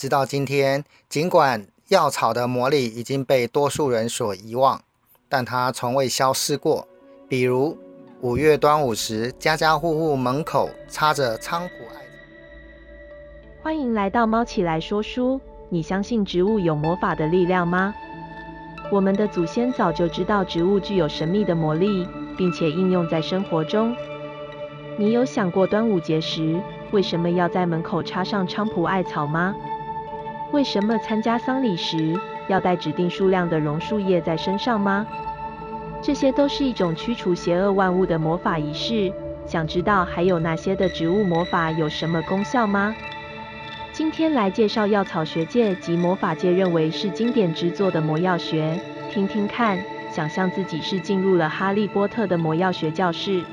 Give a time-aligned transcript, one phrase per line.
[0.00, 4.80] 直到今天，尽管药草的魔力已经被多数人所遗忘，
[5.28, 6.88] 但它从未消失过。
[7.28, 7.76] 比如
[8.22, 12.02] 五月端午时，家家户户门口插着菖蒲艾草。
[13.62, 15.38] 欢迎来到猫起来说书。
[15.68, 17.94] 你相信植物有魔法的力量吗？
[18.90, 22.08] 我们的祖先早就知道植物具有神秘的魔力，
[22.38, 23.94] 并且应用在生活中。
[24.96, 26.58] 你有想过端午节时
[26.90, 29.54] 为什么要在门口插上菖蒲艾草吗？
[30.52, 32.18] 为什么参加丧礼时
[32.48, 35.06] 要带指定数量的榕树叶在身上吗？
[36.02, 39.12] 这些都是一种驱除邪恶万物的魔法仪式。
[39.46, 42.94] 想知道还有哪些的植物魔法有什么功效吗？
[43.92, 49.78] 今天来介绍药草学界及魔法界认为是经典之作的魔药学，听听看，
[50.10, 53.44] 想象自己是进入了哈利波特的魔药学教室。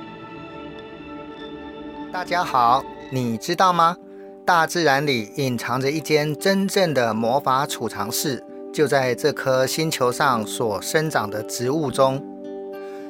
[2.11, 3.97] 大家好，你知道吗？
[4.47, 8.41] 大自然里隐藏着一间真正的魔法储藏室，
[8.73, 12.23] 就在这颗星球上所生长的植物中。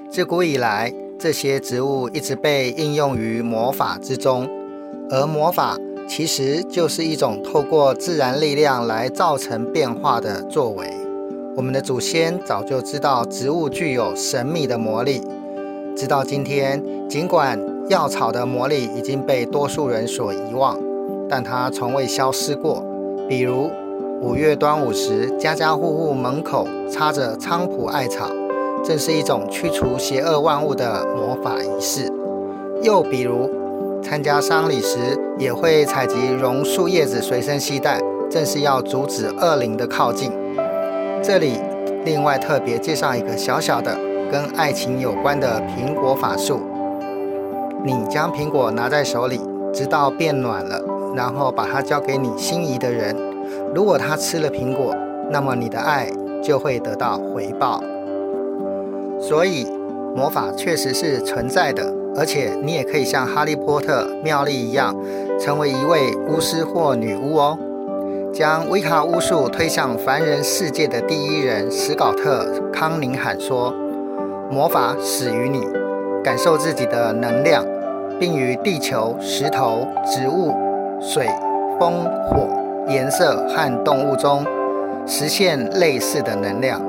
[0.10, 4.50] 自古以来，这些植物一直被应用于魔法之中，
[5.12, 5.78] 而魔法
[6.10, 10.92] 其实就是一种透过自然力量来造成变化的作为。
[11.56, 15.22] 我们的祖先早就知道植物具有神秘的魔力，
[15.96, 20.87] 直到今天，尽管药草的魔力已经被多数人所遗忘。
[21.30, 22.84] 但它从未消失过。
[23.28, 23.70] 比如
[24.22, 28.30] 五月端午时，家家户户门口插着菖蒲艾草，
[28.84, 32.12] 正是一种驱除邪恶万物的魔法仪式。
[32.82, 33.50] 又比如
[34.02, 34.98] 参加丧礼时，
[35.38, 40.32] 也会采集榕树叶子随身携带，正是要阻止恶灵的靠近。
[41.22, 41.60] 这里
[42.06, 43.98] 另外特别介绍一个小小的
[44.32, 46.62] 跟爱情有关的苹果法术：
[47.84, 49.42] 你将苹果拿在手里，
[49.74, 50.80] 直到变暖了。
[51.18, 53.16] 然后把它交给你心仪的人，
[53.74, 54.96] 如果他吃了苹果，
[55.32, 56.08] 那么你的爱
[56.44, 57.82] 就会得到回报。
[59.20, 59.66] 所以
[60.16, 64.96] 魔法确实是存在的，而且你也可以像哈利波特妙丽一样，
[65.40, 67.58] 成为一位巫师或女巫哦。
[68.32, 73.74] 将维卡巫术推向凡人世界的第一人史考特·康宁喊说
[74.52, 75.66] ：“魔法始于你，
[76.24, 77.66] 感受自己的能量，
[78.20, 80.54] 并与地球、石头、植物。”
[81.00, 81.28] 水、
[81.80, 82.48] 风、火、
[82.90, 84.44] 颜色和动物中
[85.06, 86.82] 实现类似的能量，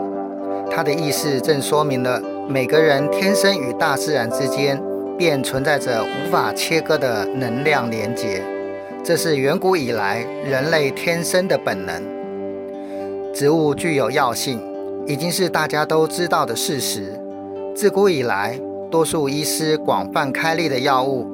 [0.70, 4.82] 它的意思正说明了每个人天生与大自然之间
[5.18, 8.42] 便存在着无法切割的能量连结，
[9.04, 12.02] 这是远古以来人类天生的本能。
[13.34, 14.58] 植物具有药性，
[15.06, 17.12] 已经是大家都知道的事实。
[17.76, 18.58] 自古以来，
[18.91, 21.26] 多数医师广泛开立的药物，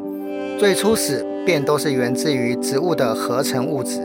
[0.58, 1.24] 最初始。
[1.44, 4.00] 便都是源自于植物的合成物质，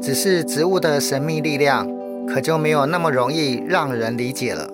[0.00, 1.86] 只是植物的神秘力量
[2.26, 4.68] 可就没有那么容易让人理解了。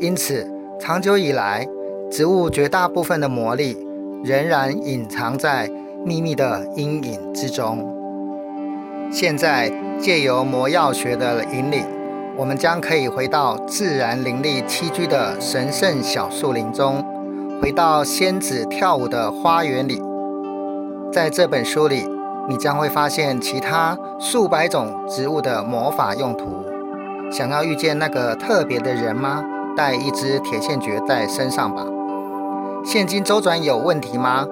[0.00, 1.66] 因此，长久以来，
[2.10, 3.76] 植物绝大部分的魔力
[4.24, 5.70] 仍然隐藏在
[6.04, 7.92] 秘密的阴影之中。
[9.10, 11.84] 现在，借由魔药学的引领，
[12.36, 17.04] 我们将可以回到自然灵力栖居的神圣小树林中，
[17.62, 20.02] 回到仙子跳舞的花园里。
[21.16, 22.06] 在这本书里，
[22.46, 26.62] 你将会发现其他数百种植物的魔法用途。
[27.32, 29.42] 想要遇见那个特别的人吗？
[29.74, 31.82] 带一支铁线蕨在身上吧。
[32.84, 34.46] 现金周转有问题吗？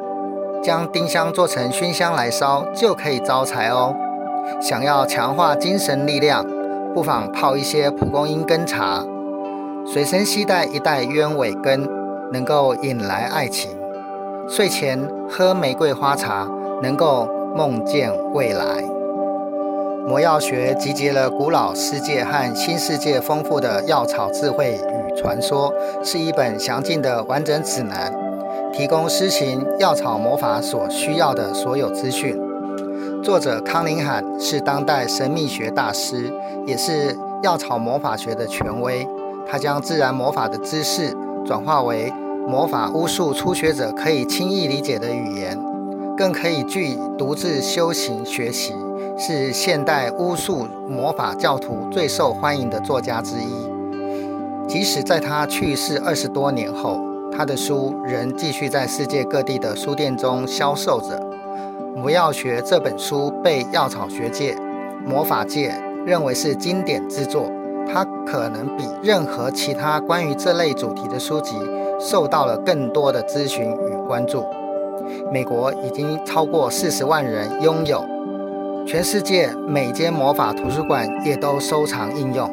[0.62, 3.94] 将丁香做成熏香来烧就可以招财哦。
[4.58, 6.47] 想要强化精神力量，
[6.94, 9.04] 不妨泡一些蒲公英根茶。
[9.84, 11.86] 随身携带一袋鸢尾根，
[12.32, 13.70] 能够引来爱情。
[14.47, 16.47] 睡前喝玫瑰花茶，
[16.82, 18.64] 能够梦见未来。
[20.06, 28.12] 魔药学集结了古老世界和新世界丰富的药草智慧与传说，是一本详尽的完整指南，
[28.72, 32.38] 提供施行药草魔法所需要的所有资讯。
[33.22, 36.30] 作者康宁罕是当代神秘学大师，
[36.66, 39.09] 也是药草魔法学的权威。
[39.50, 41.15] 他将自然魔法的知识
[41.47, 42.12] 转化为
[42.47, 45.59] 魔法巫术初学者可以轻易理解的语言，
[46.16, 48.72] 更可以据独自修行学习，
[49.19, 54.69] 是现代巫术魔法教徒最受欢迎的作家之一。
[54.69, 57.01] 即使在他去世二十多年后，
[57.37, 61.21] 他的书仍继续在世界各地的书店中销售着。
[61.97, 64.57] 《魔药学》这本书被药草学界、
[65.05, 65.75] 魔法界
[66.07, 67.51] 认为是经典之作，
[67.93, 71.57] 它可能比任何其他关于这类主题的书籍。
[72.01, 74.45] 受到了更多的咨询与关注。
[75.32, 77.98] 美国已经超过四十万人拥有
[78.86, 82.50] 《全世界每间魔法图书馆也都收藏应用。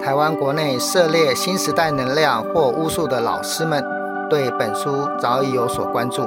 [0.00, 3.82] 台湾国内涉猎新时代能量或巫术的老师们，
[4.30, 6.22] 对本书早已有所关注，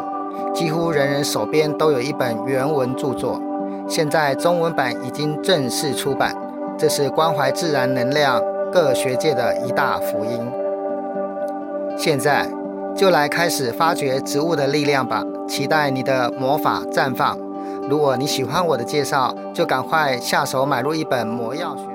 [0.53, 3.41] 几乎人人手边都有一本原文著作。
[3.87, 6.35] 现在中文版已经正式出版，
[6.77, 10.39] 这是关怀自然能量各学界的一大福音。
[11.97, 12.47] 现在
[12.95, 17.37] 就来开始发掘植物的力量吧，期待你的魔法绽放。
[17.89, 21.91] 如果你喜欢我的介绍，就赶快下手买入一本《魔药学吧》。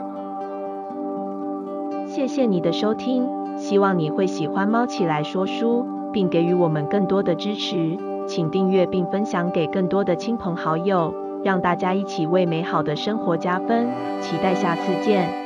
[2.06, 3.26] 谢谢你的收听，
[3.56, 7.96] 希望你会喜欢《猫起来说书》，并给予我们更多的支持。
[8.28, 13.88] 请订阅并分享给更多的亲朋好友，让大家一起为美好的生活加分。
[14.20, 15.45] 期待下次见。